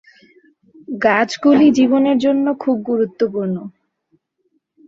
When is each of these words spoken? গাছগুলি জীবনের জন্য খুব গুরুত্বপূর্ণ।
গাছগুলি 1.01 1.67
জীবনের 1.71 2.17
জন্য 2.17 2.45
খুব 2.59 2.75
গুরুত্বপূর্ণ। 2.81 3.55